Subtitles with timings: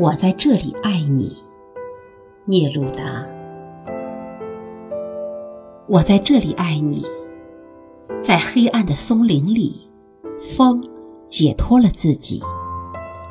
[0.00, 1.36] 我在这里爱你，
[2.44, 3.26] 聂鲁达。
[5.88, 7.04] 我在这里爱你，
[8.22, 9.90] 在黑暗的松林里，
[10.56, 10.80] 风
[11.28, 12.40] 解脱了自己，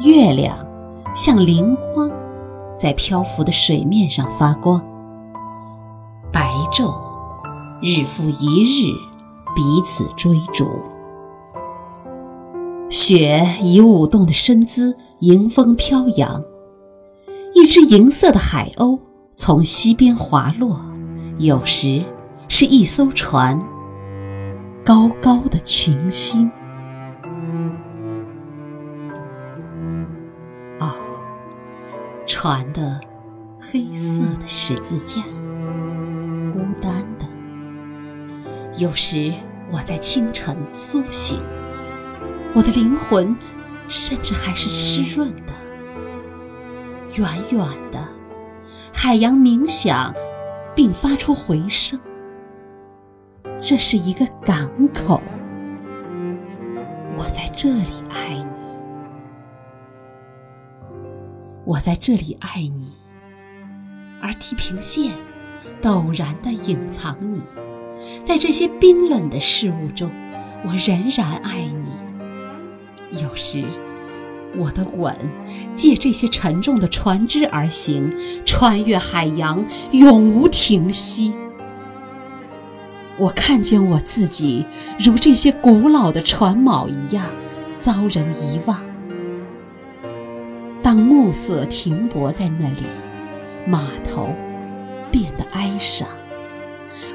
[0.00, 0.66] 月亮
[1.14, 2.10] 像灵光，
[2.76, 4.84] 在漂浮的水面上发光。
[6.32, 6.92] 白昼
[7.80, 8.92] 日复一日，
[9.54, 10.66] 彼此追逐。
[12.90, 16.42] 雪以舞动的身姿迎风飘扬，
[17.54, 18.98] 一只银色的海鸥
[19.36, 20.80] 从西边滑落，
[21.36, 22.02] 有时
[22.48, 23.60] 是一艘船，
[24.82, 26.50] 高高的群星。
[30.80, 30.90] 哦，
[32.26, 32.98] 船的
[33.60, 35.22] 黑色的十字架，
[36.50, 37.26] 孤单的。
[38.78, 39.30] 有时
[39.70, 41.38] 我在清晨苏醒。
[42.58, 43.36] 我的灵魂，
[43.88, 45.52] 甚至还是湿润的。
[47.14, 47.60] 远远
[47.92, 48.04] 的，
[48.92, 50.12] 海洋鸣响，
[50.74, 52.00] 并发出回声。
[53.60, 55.22] 这是一个港口。
[57.16, 58.50] 我在这里爱你，
[61.64, 62.92] 我在这里爱你。
[64.20, 65.12] 而地平线
[65.80, 67.40] 陡然的隐藏你，
[68.24, 70.10] 在这些冰冷的事物中，
[70.64, 71.87] 我仍然爱你。
[73.12, 73.64] 有时，
[74.56, 75.14] 我的吻
[75.74, 78.12] 借这些沉重的船只而行，
[78.44, 81.32] 穿越海洋，永无停息。
[83.16, 84.64] 我看见我自己
[84.98, 87.24] 如这些古老的船锚一样，
[87.80, 88.78] 遭人遗忘。
[90.82, 92.84] 当暮色停泊在那里，
[93.66, 94.28] 码头
[95.10, 96.06] 变得哀伤，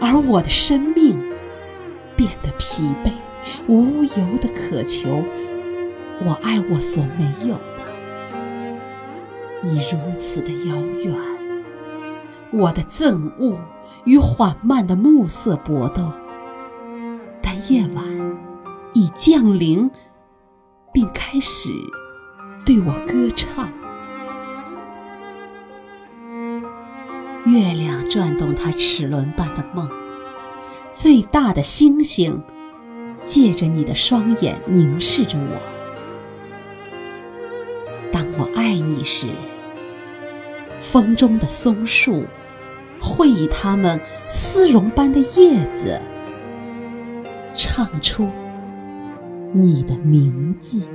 [0.00, 1.16] 而我的生命
[2.16, 3.10] 变得疲惫，
[3.68, 5.22] 无由的渴求。
[6.24, 7.60] 我爱我所没有的，
[9.62, 11.14] 你如此的遥远。
[12.52, 13.58] 我的憎恶
[14.04, 16.12] 与缓慢的暮色搏斗，
[17.40, 18.04] 但夜晚
[18.92, 19.90] 已降临，
[20.92, 21.70] 并开始
[22.64, 23.68] 对我歌唱。
[27.46, 29.90] 月亮转动它齿轮般的梦，
[30.92, 32.40] 最大的星星
[33.24, 35.81] 借着你的双眼凝视着我。
[38.12, 39.26] 当我爱你时，
[40.80, 42.24] 风中的松树
[43.00, 45.98] 会以它们丝绒般的叶子
[47.54, 48.28] 唱出
[49.52, 50.86] 你的名字。